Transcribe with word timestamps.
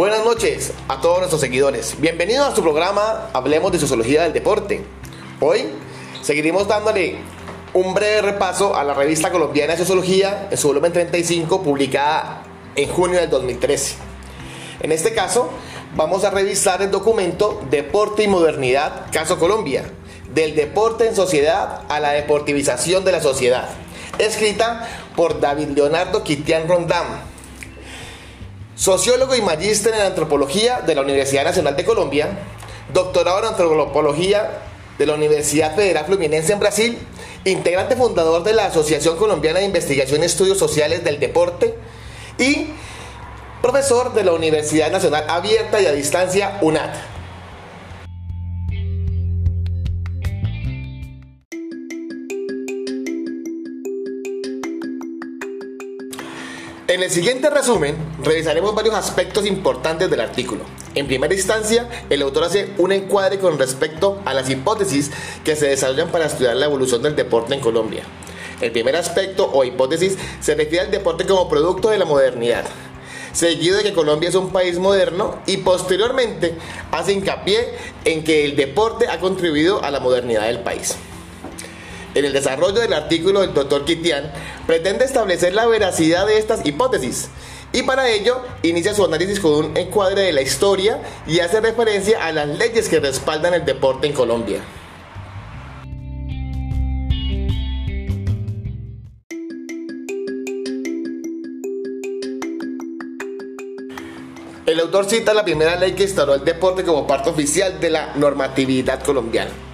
Buenas 0.00 0.24
noches 0.24 0.72
a 0.88 1.02
todos 1.02 1.18
nuestros 1.18 1.42
seguidores. 1.42 2.00
Bienvenidos 2.00 2.48
a 2.48 2.56
su 2.56 2.62
programa 2.62 3.28
Hablemos 3.34 3.70
de 3.70 3.78
Sociología 3.78 4.22
del 4.22 4.32
Deporte. 4.32 4.82
Hoy 5.40 5.66
seguiremos 6.22 6.66
dándole 6.66 7.18
un 7.74 7.92
breve 7.92 8.22
repaso 8.22 8.74
a 8.74 8.82
la 8.82 8.94
revista 8.94 9.30
colombiana 9.30 9.74
de 9.74 9.78
Sociología 9.78 10.48
en 10.50 10.56
su 10.56 10.68
volumen 10.68 10.94
35 10.94 11.62
publicada 11.62 12.44
en 12.76 12.88
junio 12.88 13.20
del 13.20 13.28
2013. 13.28 13.96
En 14.80 14.90
este 14.90 15.12
caso 15.12 15.50
vamos 15.94 16.24
a 16.24 16.30
revisar 16.30 16.80
el 16.80 16.90
documento 16.90 17.60
Deporte 17.68 18.22
y 18.22 18.28
Modernidad, 18.28 19.04
Caso 19.12 19.38
Colombia, 19.38 19.84
del 20.32 20.56
deporte 20.56 21.08
en 21.08 21.14
sociedad 21.14 21.82
a 21.90 22.00
la 22.00 22.12
deportivización 22.12 23.04
de 23.04 23.12
la 23.12 23.20
sociedad, 23.20 23.68
escrita 24.16 24.88
por 25.14 25.40
David 25.40 25.68
Leonardo 25.76 26.24
Quitián 26.24 26.68
Rondán, 26.68 27.28
sociólogo 28.80 29.36
y 29.36 29.42
magíster 29.42 29.92
en 29.92 30.00
antropología 30.00 30.80
de 30.80 30.94
la 30.94 31.02
Universidad 31.02 31.44
Nacional 31.44 31.76
de 31.76 31.84
Colombia, 31.84 32.30
doctorado 32.94 33.40
en 33.40 33.44
antropología 33.44 34.62
de 34.96 35.04
la 35.04 35.14
Universidad 35.14 35.76
Federal 35.76 36.06
Fluminense 36.06 36.54
en 36.54 36.60
Brasil, 36.60 36.98
integrante 37.44 37.94
fundador 37.94 38.42
de 38.42 38.54
la 38.54 38.64
Asociación 38.64 39.18
Colombiana 39.18 39.58
de 39.58 39.66
Investigación 39.66 40.22
y 40.22 40.24
Estudios 40.24 40.56
Sociales 40.56 41.04
del 41.04 41.20
Deporte 41.20 41.74
y 42.38 42.68
profesor 43.60 44.14
de 44.14 44.24
la 44.24 44.32
Universidad 44.32 44.90
Nacional 44.90 45.26
Abierta 45.28 45.78
y 45.82 45.84
a 45.84 45.92
Distancia 45.92 46.56
UNAT. 46.62 47.19
En 56.90 57.04
el 57.04 57.10
siguiente 57.12 57.48
resumen, 57.50 57.94
revisaremos 58.20 58.74
varios 58.74 58.96
aspectos 58.96 59.46
importantes 59.46 60.10
del 60.10 60.20
artículo. 60.20 60.64
En 60.96 61.06
primera 61.06 61.32
instancia, 61.32 61.88
el 62.10 62.20
autor 62.20 62.42
hace 62.42 62.70
un 62.78 62.90
encuadre 62.90 63.38
con 63.38 63.60
respecto 63.60 64.20
a 64.24 64.34
las 64.34 64.50
hipótesis 64.50 65.12
que 65.44 65.54
se 65.54 65.68
desarrollan 65.68 66.10
para 66.10 66.26
estudiar 66.26 66.56
la 66.56 66.66
evolución 66.66 67.00
del 67.00 67.14
deporte 67.14 67.54
en 67.54 67.60
Colombia. 67.60 68.02
El 68.60 68.72
primer 68.72 68.96
aspecto 68.96 69.48
o 69.52 69.62
hipótesis 69.62 70.18
se 70.40 70.56
refiere 70.56 70.86
al 70.86 70.90
deporte 70.90 71.24
como 71.26 71.48
producto 71.48 71.90
de 71.90 71.98
la 71.98 72.06
modernidad, 72.06 72.64
seguido 73.32 73.76
de 73.76 73.84
que 73.84 73.92
Colombia 73.92 74.28
es 74.28 74.34
un 74.34 74.50
país 74.50 74.80
moderno 74.80 75.38
y 75.46 75.58
posteriormente 75.58 76.56
hace 76.90 77.12
hincapié 77.12 77.68
en 78.04 78.24
que 78.24 78.44
el 78.44 78.56
deporte 78.56 79.06
ha 79.06 79.20
contribuido 79.20 79.80
a 79.84 79.92
la 79.92 80.00
modernidad 80.00 80.48
del 80.48 80.58
país. 80.58 80.96
En 82.14 82.24
el 82.24 82.32
desarrollo 82.32 82.80
del 82.80 82.92
artículo 82.92 83.40
del 83.40 83.54
doctor 83.54 83.84
Kitian 83.84 84.32
pretende 84.66 85.04
establecer 85.04 85.54
la 85.54 85.66
veracidad 85.66 86.26
de 86.26 86.38
estas 86.38 86.66
hipótesis 86.66 87.28
y 87.72 87.82
para 87.82 88.10
ello 88.10 88.42
inicia 88.62 88.94
su 88.94 89.04
análisis 89.04 89.38
con 89.38 89.52
un 89.52 89.76
encuadre 89.76 90.22
de 90.22 90.32
la 90.32 90.42
historia 90.42 91.00
y 91.26 91.38
hace 91.38 91.60
referencia 91.60 92.24
a 92.24 92.32
las 92.32 92.48
leyes 92.48 92.88
que 92.88 92.98
respaldan 92.98 93.54
el 93.54 93.64
deporte 93.64 94.08
en 94.08 94.12
Colombia. 94.12 94.60
El 104.66 104.78
autor 104.80 105.08
cita 105.08 105.32
la 105.32 105.44
primera 105.44 105.76
ley 105.76 105.92
que 105.92 106.04
instauró 106.04 106.34
el 106.34 106.44
deporte 106.44 106.84
como 106.84 107.06
parte 107.06 107.30
oficial 107.30 107.80
de 107.80 107.90
la 107.90 108.14
normatividad 108.16 109.02
colombiana. 109.02 109.69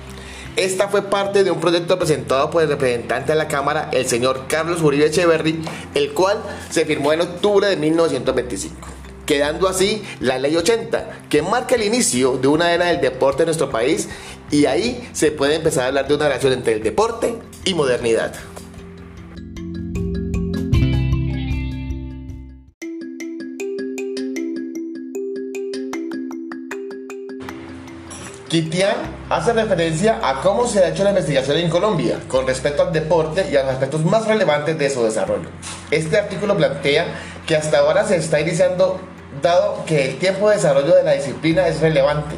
Esta 0.56 0.88
fue 0.88 1.02
parte 1.02 1.44
de 1.44 1.50
un 1.50 1.60
proyecto 1.60 1.98
presentado 1.98 2.50
por 2.50 2.62
el 2.62 2.68
representante 2.70 3.32
de 3.32 3.38
la 3.38 3.46
Cámara, 3.46 3.90
el 3.92 4.06
señor 4.06 4.46
Carlos 4.48 4.80
Uribe 4.80 5.04
Echeverry, 5.04 5.62
el 5.94 6.12
cual 6.14 6.38
se 6.70 6.86
firmó 6.86 7.12
en 7.12 7.20
octubre 7.20 7.68
de 7.68 7.76
1925 7.76 8.88
quedando 9.26 9.68
así 9.68 10.02
la 10.20 10.38
ley 10.38 10.56
80, 10.56 11.24
que 11.28 11.42
marca 11.42 11.74
el 11.74 11.82
inicio 11.82 12.38
de 12.38 12.46
una 12.46 12.72
era 12.72 12.86
del 12.86 13.00
deporte 13.00 13.42
en 13.42 13.46
nuestro 13.46 13.68
país 13.70 14.08
y 14.52 14.66
ahí 14.66 15.06
se 15.12 15.32
puede 15.32 15.56
empezar 15.56 15.82
a 15.82 15.86
hablar 15.88 16.06
de 16.06 16.14
una 16.14 16.28
relación 16.28 16.52
entre 16.52 16.74
el 16.74 16.82
deporte 16.84 17.36
y 17.64 17.74
modernidad. 17.74 18.32
Kitian 28.56 28.96
hace 29.28 29.52
referencia 29.52 30.18
a 30.22 30.40
cómo 30.40 30.66
se 30.66 30.78
ha 30.78 30.88
hecho 30.88 31.04
la 31.04 31.10
investigación 31.10 31.58
en 31.58 31.68
Colombia 31.68 32.20
con 32.26 32.46
respecto 32.46 32.84
al 32.84 32.90
deporte 32.90 33.46
y 33.52 33.56
a 33.56 33.62
los 33.62 33.72
aspectos 33.72 34.02
más 34.02 34.26
relevantes 34.26 34.78
de 34.78 34.88
su 34.88 35.04
desarrollo. 35.04 35.50
Este 35.90 36.16
artículo 36.16 36.56
plantea 36.56 37.04
que 37.46 37.54
hasta 37.54 37.80
ahora 37.80 38.06
se 38.06 38.16
está 38.16 38.40
iniciando 38.40 38.98
dado 39.42 39.84
que 39.84 40.08
el 40.08 40.16
tiempo 40.16 40.48
de 40.48 40.56
desarrollo 40.56 40.94
de 40.94 41.02
la 41.02 41.12
disciplina 41.12 41.68
es 41.68 41.82
relevante, 41.82 42.34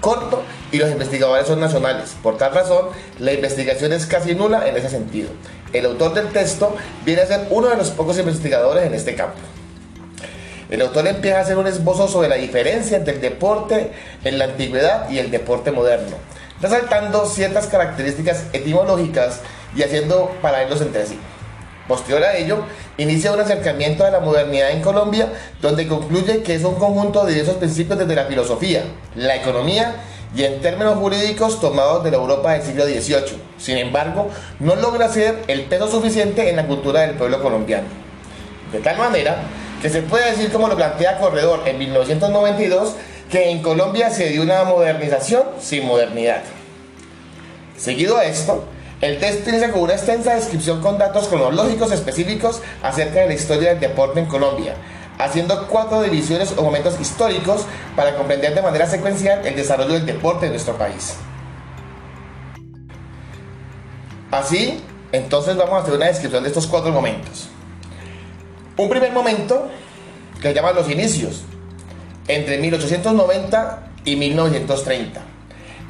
corto 0.00 0.42
y 0.72 0.78
los 0.78 0.90
investigadores 0.90 1.46
son 1.46 1.60
nacionales. 1.60 2.16
Por 2.20 2.36
tal 2.36 2.52
razón, 2.52 2.86
la 3.20 3.32
investigación 3.32 3.92
es 3.92 4.06
casi 4.06 4.34
nula 4.34 4.66
en 4.66 4.76
ese 4.76 4.90
sentido. 4.90 5.30
El 5.72 5.86
autor 5.86 6.14
del 6.14 6.30
texto 6.30 6.74
viene 7.04 7.22
a 7.22 7.26
ser 7.26 7.46
uno 7.48 7.68
de 7.68 7.76
los 7.76 7.90
pocos 7.90 8.18
investigadores 8.18 8.84
en 8.86 8.94
este 8.94 9.14
campo. 9.14 9.38
El 10.70 10.82
autor 10.82 11.08
empieza 11.08 11.38
a 11.38 11.40
hacer 11.40 11.58
un 11.58 11.66
esbozo 11.66 12.06
sobre 12.06 12.28
la 12.28 12.36
diferencia 12.36 12.96
entre 12.96 13.14
el 13.14 13.20
deporte 13.20 13.90
en 14.22 14.38
la 14.38 14.44
antigüedad 14.44 15.10
y 15.10 15.18
el 15.18 15.32
deporte 15.32 15.72
moderno, 15.72 16.16
resaltando 16.60 17.26
ciertas 17.26 17.66
características 17.66 18.44
etimológicas 18.52 19.40
y 19.74 19.82
haciendo 19.82 20.30
paralelos 20.40 20.80
entre 20.80 21.06
sí. 21.06 21.18
Posterior 21.88 22.22
a 22.22 22.36
ello, 22.36 22.58
inicia 22.98 23.32
un 23.32 23.40
acercamiento 23.40 24.04
a 24.04 24.12
la 24.12 24.20
modernidad 24.20 24.70
en 24.70 24.80
Colombia, 24.80 25.32
donde 25.60 25.88
concluye 25.88 26.44
que 26.44 26.54
es 26.54 26.62
un 26.62 26.76
conjunto 26.76 27.26
de 27.26 27.32
diversos 27.32 27.56
principios 27.56 27.98
desde 27.98 28.14
la 28.14 28.26
filosofía, 28.26 28.84
la 29.16 29.34
economía 29.34 29.96
y 30.36 30.44
en 30.44 30.60
términos 30.60 30.98
jurídicos 30.98 31.60
tomados 31.60 32.04
de 32.04 32.12
la 32.12 32.18
Europa 32.18 32.52
del 32.52 32.62
siglo 32.62 32.84
XVIII. 32.84 33.42
Sin 33.58 33.76
embargo, 33.76 34.28
no 34.60 34.76
logra 34.76 35.08
ser 35.08 35.42
el 35.48 35.62
peso 35.62 35.90
suficiente 35.90 36.48
en 36.48 36.54
la 36.54 36.68
cultura 36.68 37.00
del 37.00 37.16
pueblo 37.16 37.42
colombiano. 37.42 37.88
De 38.70 38.78
tal 38.78 38.96
manera 38.96 39.42
que 39.80 39.88
se 39.88 40.02
puede 40.02 40.30
decir 40.30 40.52
como 40.52 40.68
lo 40.68 40.76
plantea 40.76 41.18
Corredor 41.18 41.66
en 41.66 41.78
1992, 41.78 42.94
que 43.30 43.50
en 43.50 43.62
Colombia 43.62 44.10
se 44.10 44.28
dio 44.28 44.42
una 44.42 44.64
modernización 44.64 45.44
sin 45.60 45.86
modernidad. 45.86 46.42
Seguido 47.76 48.18
a 48.18 48.24
esto, 48.24 48.64
el 49.00 49.18
texto 49.18 49.48
inicia 49.50 49.72
una 49.74 49.94
extensa 49.94 50.34
descripción 50.34 50.82
con 50.82 50.98
datos 50.98 51.28
cronológicos 51.28 51.92
específicos 51.92 52.60
acerca 52.82 53.20
de 53.20 53.28
la 53.28 53.34
historia 53.34 53.70
del 53.70 53.80
deporte 53.80 54.20
en 54.20 54.26
Colombia, 54.26 54.74
haciendo 55.18 55.66
cuatro 55.68 56.02
divisiones 56.02 56.52
o 56.56 56.62
momentos 56.62 57.00
históricos 57.00 57.64
para 57.96 58.16
comprender 58.16 58.54
de 58.54 58.62
manera 58.62 58.86
secuencial 58.86 59.46
el 59.46 59.56
desarrollo 59.56 59.94
del 59.94 60.06
deporte 60.06 60.46
en 60.46 60.52
nuestro 60.52 60.76
país. 60.76 61.14
Así, 64.30 64.82
entonces 65.12 65.56
vamos 65.56 65.74
a 65.74 65.78
hacer 65.82 65.94
una 65.94 66.06
descripción 66.06 66.42
de 66.42 66.50
estos 66.50 66.66
cuatro 66.66 66.92
momentos. 66.92 67.49
Un 68.80 68.88
primer 68.88 69.12
momento 69.12 69.68
que 70.40 70.54
llama 70.54 70.72
los 70.72 70.88
inicios, 70.88 71.42
entre 72.28 72.56
1890 72.56 73.90
y 74.06 74.16
1930. 74.16 75.20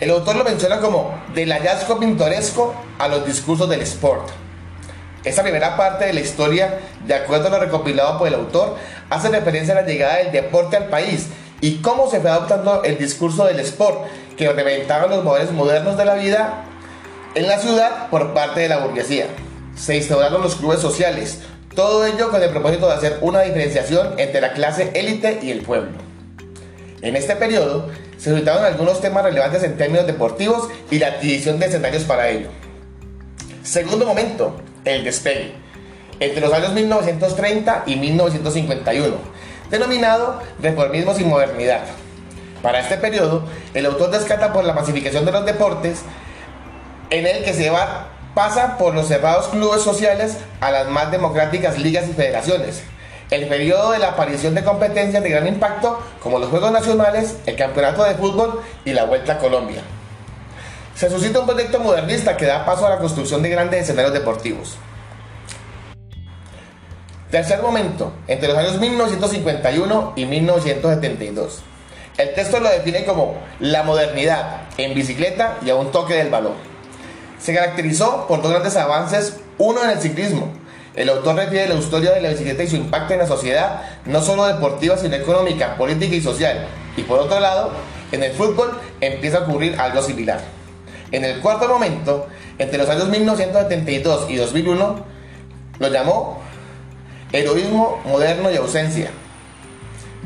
El 0.00 0.10
autor 0.10 0.34
lo 0.34 0.42
menciona 0.42 0.80
como 0.80 1.14
del 1.32 1.52
hallazgo 1.52 2.00
pintoresco 2.00 2.74
a 2.98 3.06
los 3.06 3.24
discursos 3.24 3.68
del 3.68 3.82
sport. 3.82 4.30
Esta 5.22 5.44
primera 5.44 5.76
parte 5.76 6.06
de 6.06 6.14
la 6.14 6.18
historia, 6.18 6.80
de 7.06 7.14
acuerdo 7.14 7.46
a 7.46 7.50
lo 7.50 7.60
recopilado 7.60 8.18
por 8.18 8.26
el 8.26 8.34
autor, 8.34 8.74
hace 9.08 9.28
referencia 9.28 9.72
a 9.72 9.82
la 9.82 9.86
llegada 9.86 10.16
del 10.16 10.32
deporte 10.32 10.76
al 10.76 10.88
país 10.88 11.28
y 11.60 11.76
cómo 11.76 12.10
se 12.10 12.18
fue 12.18 12.30
adoptando 12.30 12.82
el 12.82 12.98
discurso 12.98 13.44
del 13.44 13.60
sport, 13.60 14.08
que 14.36 14.48
representaban 14.48 15.10
los 15.10 15.22
modelos 15.22 15.52
modernos 15.52 15.96
de 15.96 16.06
la 16.06 16.14
vida 16.14 16.64
en 17.36 17.46
la 17.46 17.60
ciudad 17.60 18.08
por 18.10 18.34
parte 18.34 18.58
de 18.58 18.68
la 18.68 18.78
burguesía. 18.78 19.26
Se 19.76 19.96
instauraron 19.96 20.42
los 20.42 20.56
clubes 20.56 20.80
sociales, 20.80 21.38
todo 21.74 22.04
ello 22.04 22.30
con 22.30 22.42
el 22.42 22.50
propósito 22.50 22.88
de 22.88 22.94
hacer 22.94 23.18
una 23.20 23.42
diferenciación 23.42 24.18
entre 24.18 24.40
la 24.40 24.52
clase 24.52 24.90
élite 24.94 25.38
y 25.42 25.50
el 25.50 25.62
pueblo. 25.62 25.98
En 27.00 27.16
este 27.16 27.36
periodo 27.36 27.88
se 28.18 28.30
suscitaron 28.30 28.64
algunos 28.64 29.00
temas 29.00 29.24
relevantes 29.24 29.62
en 29.62 29.76
términos 29.76 30.06
deportivos 30.06 30.68
y 30.90 30.98
la 30.98 31.08
adquisición 31.08 31.58
de 31.58 31.66
escenarios 31.66 32.02
para 32.04 32.28
ello. 32.28 32.48
Segundo 33.62 34.04
momento, 34.04 34.56
el 34.84 35.04
despegue, 35.04 35.52
entre 36.18 36.40
los 36.40 36.52
años 36.52 36.72
1930 36.72 37.84
y 37.86 37.96
1951, 37.96 39.16
denominado 39.70 40.42
reformismo 40.60 41.14
sin 41.14 41.28
modernidad. 41.28 41.84
Para 42.62 42.80
este 42.80 42.98
periodo, 42.98 43.44
el 43.72 43.86
autor 43.86 44.10
descarta 44.10 44.52
por 44.52 44.64
la 44.64 44.74
masificación 44.74 45.24
de 45.24 45.32
los 45.32 45.46
deportes, 45.46 46.02
en 47.08 47.26
el 47.26 47.44
que 47.44 47.54
se 47.54 47.70
va 47.70 48.08
pasa 48.40 48.78
por 48.78 48.94
los 48.94 49.08
cerrados 49.08 49.48
clubes 49.48 49.82
sociales 49.82 50.38
a 50.62 50.70
las 50.70 50.88
más 50.88 51.10
democráticas 51.10 51.78
ligas 51.78 52.08
y 52.08 52.14
federaciones. 52.14 52.82
El 53.30 53.46
periodo 53.48 53.92
de 53.92 53.98
la 53.98 54.08
aparición 54.08 54.54
de 54.54 54.64
competencias 54.64 55.22
de 55.22 55.28
gran 55.28 55.46
impacto 55.46 56.00
como 56.22 56.38
los 56.38 56.48
Juegos 56.48 56.72
Nacionales, 56.72 57.36
el 57.44 57.54
Campeonato 57.56 58.02
de 58.02 58.14
Fútbol 58.14 58.62
y 58.86 58.94
la 58.94 59.04
Vuelta 59.04 59.34
a 59.34 59.38
Colombia. 59.38 59.82
Se 60.94 61.10
suscita 61.10 61.40
un 61.40 61.46
proyecto 61.46 61.80
modernista 61.80 62.38
que 62.38 62.46
da 62.46 62.64
paso 62.64 62.86
a 62.86 62.88
la 62.88 62.96
construcción 62.96 63.42
de 63.42 63.50
grandes 63.50 63.82
escenarios 63.82 64.14
deportivos. 64.14 64.78
Tercer 67.30 67.60
momento, 67.60 68.14
entre 68.26 68.48
los 68.48 68.56
años 68.56 68.80
1951 68.80 70.14
y 70.16 70.24
1972. 70.24 71.60
El 72.16 72.32
texto 72.32 72.58
lo 72.58 72.70
define 72.70 73.04
como 73.04 73.36
la 73.58 73.82
modernidad 73.82 74.62
en 74.78 74.94
bicicleta 74.94 75.58
y 75.62 75.68
a 75.68 75.74
un 75.74 75.92
toque 75.92 76.14
del 76.14 76.30
balón. 76.30 76.69
Se 77.40 77.54
caracterizó 77.54 78.26
por 78.26 78.42
dos 78.42 78.50
grandes 78.50 78.76
avances, 78.76 79.36
uno 79.58 79.82
en 79.82 79.90
el 79.90 80.00
ciclismo. 80.00 80.52
El 80.94 81.08
autor 81.08 81.36
refiere 81.36 81.68
la 81.68 81.76
historia 81.76 82.12
de 82.12 82.20
la 82.20 82.30
bicicleta 82.30 82.62
y 82.62 82.68
su 82.68 82.76
impacto 82.76 83.14
en 83.14 83.20
la 83.20 83.26
sociedad, 83.26 83.82
no 84.04 84.20
solo 84.20 84.46
deportiva, 84.46 84.96
sino 84.96 85.14
económica, 85.14 85.76
política 85.76 86.14
y 86.14 86.20
social. 86.20 86.66
Y 86.96 87.02
por 87.02 87.20
otro 87.20 87.40
lado, 87.40 87.70
en 88.12 88.22
el 88.22 88.32
fútbol 88.32 88.78
empieza 89.00 89.38
a 89.38 89.40
ocurrir 89.42 89.80
algo 89.80 90.02
similar. 90.02 90.40
En 91.12 91.24
el 91.24 91.40
cuarto 91.40 91.68
momento, 91.68 92.26
entre 92.58 92.78
los 92.78 92.88
años 92.88 93.08
1972 93.08 94.26
y 94.28 94.36
2001, 94.36 95.04
lo 95.78 95.88
llamó 95.88 96.40
heroísmo 97.32 98.02
moderno 98.04 98.50
y 98.50 98.56
ausencia. 98.56 99.10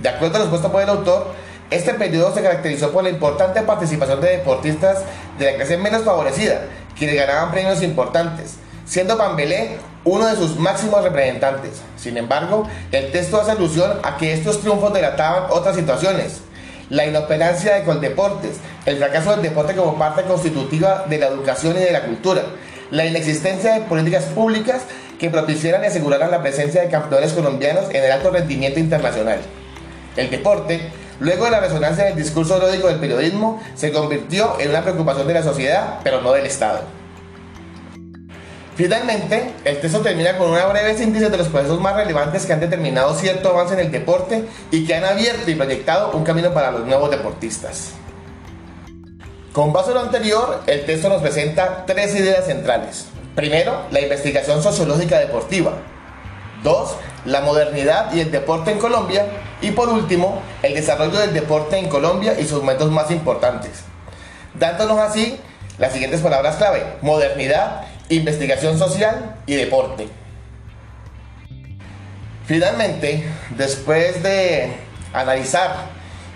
De 0.03 0.09
acuerdo 0.09 0.37
a 0.37 0.39
lo 0.41 0.45
expuesto 0.47 0.73
por 0.73 0.83
el 0.83 0.89
autor, 0.89 1.29
este 1.71 1.95
periodo 1.95 2.35
se 2.35 2.43
caracterizó 2.43 2.91
por 2.91 3.05
la 3.05 3.11
importante 3.11 3.63
participación 3.63 4.21
de 4.21 4.39
deportistas 4.39 5.03
de 5.39 5.53
la 5.53 5.57
clase 5.57 5.77
menos 5.77 6.03
favorecida, 6.03 6.63
quienes 6.97 7.17
ganaban 7.17 7.51
premios 7.51 7.83
importantes, 7.83 8.57
siendo 8.85 9.17
Pambelé 9.17 9.79
uno 10.05 10.27
de 10.27 10.37
sus 10.37 10.57
máximos 10.59 11.03
representantes. 11.03 11.83
Sin 11.97 12.17
embargo, 12.17 12.69
el 12.93 13.11
texto 13.11 13.41
hace 13.41 13.53
alusión 13.53 13.99
a 14.03 14.17
que 14.17 14.33
estos 14.33 14.61
triunfos 14.61 14.93
delataban 14.93 15.45
otras 15.51 15.77
situaciones. 15.77 16.41
La 16.91 17.07
inoperancia 17.07 17.75
de 17.75 17.85
Coldeportes, 17.85 18.57
el 18.85 18.99
fracaso 18.99 19.31
del 19.31 19.43
deporte 19.43 19.75
como 19.75 19.99
parte 19.99 20.23
constitutiva 20.25 21.07
de 21.09 21.19
la 21.19 21.29
educación 21.29 21.77
y 21.77 21.81
de 21.81 21.93
la 21.93 22.03
cultura, 22.03 22.43
la 22.91 23.07
inexistencia 23.07 23.75
de 23.75 23.81
políticas 23.81 24.25
públicas 24.25 24.83
que 25.19 25.31
propiciaran 25.31 25.83
y 25.83 25.87
aseguraran 25.87 26.31
la 26.31 26.43
presencia 26.43 26.83
de 26.83 26.91
campeones 26.91 27.33
colombianos 27.33 27.87
en 27.91 28.05
el 28.05 28.13
alto 28.13 28.31
rendimiento 28.31 28.79
internacional. 28.79 29.41
El 30.17 30.31
deporte, 30.31 30.93
luego 31.21 31.45
de 31.45 31.51
la 31.51 31.61
resonancia 31.61 32.05
del 32.05 32.17
discurso 32.17 32.59
lógico 32.59 32.89
del 32.89 32.99
periodismo, 32.99 33.63
se 33.75 33.93
convirtió 33.93 34.59
en 34.59 34.71
una 34.71 34.83
preocupación 34.83 35.27
de 35.27 35.35
la 35.35 35.43
sociedad, 35.43 36.01
pero 36.03 36.21
no 36.21 36.33
del 36.33 36.47
Estado. 36.47 36.81
Finalmente, 38.77 39.53
el 39.65 39.81
texto 39.81 40.01
termina 40.01 40.37
con 40.37 40.51
una 40.51 40.67
breve 40.67 40.97
síntesis 40.97 41.31
de 41.31 41.37
los 41.37 41.47
procesos 41.49 41.81
más 41.81 41.95
relevantes 41.95 42.45
que 42.45 42.53
han 42.53 42.61
determinado 42.61 43.15
cierto 43.15 43.51
avance 43.51 43.75
en 43.75 43.81
el 43.81 43.93
deporte 43.93 44.45
y 44.73 44.85
que 44.85 44.97
han 44.97 45.05
abierto 45.05 45.49
y 45.49 45.55
proyectado 45.55 46.11
un 46.11 46.25
camino 46.25 46.53
para 46.53 46.73
los 46.73 46.85
nuevos 46.85 47.09
deportistas. 47.11 47.93
Con 49.53 49.73
base 49.73 49.91
en 49.91 49.95
lo 49.95 50.01
anterior, 50.01 50.63
el 50.67 50.85
texto 50.85 51.09
nos 51.09 51.23
presenta 51.23 51.87
tres 51.87 52.17
ideas 52.17 52.47
centrales. 52.47 53.07
Primero, 53.37 53.83
la 53.93 54.01
investigación 54.01 54.61
sociológica 54.61 55.21
deportiva. 55.21 55.75
Dos, 56.65 56.97
la 57.27 57.43
modernidad 57.43 58.13
y 58.13 58.21
el 58.21 58.33
deporte 58.33 58.73
en 58.73 58.79
Colombia. 58.79 59.27
Y 59.61 59.71
por 59.71 59.91
último, 59.91 60.43
el 60.63 60.75
desarrollo 60.75 61.21
del 61.21 61.35
deporte 61.35 61.79
en 61.79 61.89
Colombia 61.89 62.41
y 62.41 62.45
sus 62.45 62.61
momentos 62.61 62.91
más 62.91 63.11
importantes. 63.13 63.83
Dándonos 64.55 64.99
así 64.99 65.39
las 65.79 65.93
siguientes 65.93 66.23
palabras 66.23 66.57
clave. 66.57 66.83
Modernidad, 67.03 67.83
investigación 68.09 68.79
social 68.79 69.37
y 69.47 69.55
deporte. 69.55 70.09
Finalmente, 72.47 73.25
después 73.57 74.23
de 74.23 74.73
analizar 75.13 75.77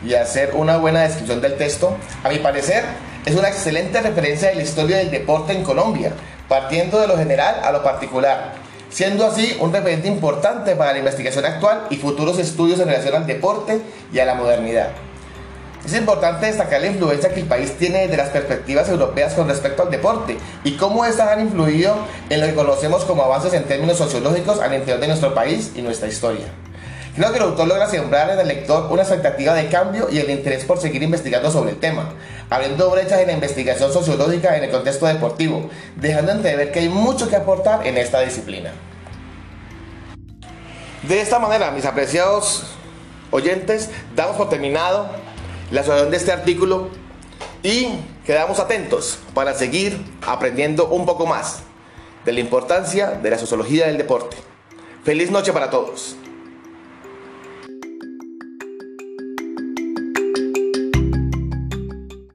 y 0.05 0.15
hacer 0.15 0.53
una 0.55 0.77
buena 0.77 1.01
descripción 1.03 1.41
del 1.41 1.57
texto, 1.57 1.97
a 2.23 2.29
mi 2.29 2.39
parecer 2.39 2.85
es 3.25 3.35
una 3.35 3.49
excelente 3.49 4.01
referencia 4.01 4.49
de 4.49 4.57
la 4.57 4.63
historia 4.63 4.99
del 4.99 5.11
deporte 5.11 5.53
en 5.53 5.63
Colombia, 5.65 6.13
partiendo 6.49 7.01
de 7.01 7.09
lo 7.09 7.17
general 7.17 7.61
a 7.63 7.73
lo 7.73 7.83
particular, 7.83 8.68
siendo 8.91 9.27
así 9.27 9.57
un 9.61 9.73
referente 9.73 10.09
importante 10.09 10.77
para 10.77 10.93
la 10.93 10.99
investigación 10.99 11.45
actual 11.45 11.87
y 11.91 11.97
futuros 11.97 12.39
estudios 12.39 12.81
en 12.81 12.89
relación 12.89 13.15
al 13.15 13.27
deporte 13.27 13.81
y 14.13 14.19
a 14.19 14.25
la 14.25 14.35
modernidad. 14.35 14.91
Es 15.85 15.95
importante 15.95 16.47
destacar 16.47 16.81
la 16.81 16.89
influencia 16.89 17.33
que 17.33 17.41
el 17.41 17.47
país 17.47 17.79
tiene 17.79 18.01
desde 18.01 18.17
las 18.17 18.29
perspectivas 18.29 18.89
europeas 18.89 19.35
con 19.35 19.49
respecto 19.49 19.85
al 19.85 19.91
deporte 19.91 20.37
y 20.65 20.77
cómo 20.77 21.05
estas 21.05 21.29
han 21.29 21.41
influido 21.41 21.97
en 22.29 22.41
lo 22.41 22.47
que 22.47 22.55
conocemos 22.55 23.05
como 23.05 23.23
avances 23.23 23.55
en 23.55 23.65
términos 23.65 23.97
sociológicos 23.97 24.61
al 24.61 24.75
interior 24.75 25.01
de 25.01 25.09
nuestro 25.09 25.33
país 25.35 25.73
y 25.77 25.83
nuestra 25.83 26.09
historia. 26.09 26.47
Creo 27.15 27.31
que 27.31 27.39
el 27.39 27.45
autor 27.45 27.67
logra 27.67 27.89
sembrar 27.89 28.31
en 28.31 28.39
el 28.39 28.49
lector 28.49 28.93
una 28.93 29.03
expectativa 29.03 29.55
de 29.55 29.69
cambio 29.69 30.09
y 30.11 30.19
el 30.19 30.31
interés 30.31 30.65
por 30.65 30.79
seguir 30.79 31.03
investigando 31.03 31.51
sobre 31.51 31.73
el 31.73 31.79
tema, 31.79 32.15
abriendo 32.49 32.91
brechas 32.91 33.21
en 33.21 33.27
la 33.27 33.33
investigación 33.33 33.93
sociológica 33.93 34.57
en 34.57 34.65
el 34.65 34.71
contexto 34.71 35.07
deportivo, 35.07 35.69
dejando 35.97 36.33
entrever 36.33 36.71
que 36.71 36.81
hay 36.81 36.89
mucho 36.89 37.29
que 37.29 37.37
aportar 37.37 37.87
en 37.87 37.97
esta 37.97 38.21
disciplina. 38.21 38.73
De 41.03 41.21
esta 41.21 41.39
manera, 41.39 41.71
mis 41.71 41.87
apreciados 41.87 42.65
oyentes, 43.31 43.91
damos 44.15 44.37
por 44.37 44.49
terminado 44.49 45.09
la 45.71 45.83
solución 45.83 46.11
de 46.11 46.17
este 46.17 46.33
artículo 46.33 46.91
y 47.63 47.89
quedamos 48.25 48.59
atentos 48.59 49.19
para 49.35 49.55
seguir 49.55 50.05
aprendiendo 50.27 50.89
un 50.89 51.07
poco 51.07 51.27
más 51.27 51.61
de 52.25 52.33
la 52.33 52.41
importancia 52.41 53.13
de 53.13 53.31
la 53.31 53.39
sociología 53.39 53.87
del 53.87 53.97
deporte. 53.97 54.37
Feliz 55.03 55.31
noche 55.31 55.53
para 55.53 55.71
todos. 55.71 56.18